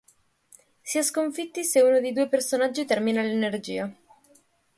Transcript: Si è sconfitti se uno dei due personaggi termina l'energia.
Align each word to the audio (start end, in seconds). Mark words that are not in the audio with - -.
Si 0.81 0.97
è 0.97 1.03
sconfitti 1.03 1.63
se 1.63 1.79
uno 1.79 1.99
dei 1.99 2.11
due 2.11 2.27
personaggi 2.27 2.85
termina 2.85 3.21
l'energia. 3.21 3.93